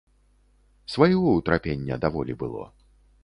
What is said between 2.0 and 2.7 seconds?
даволі было.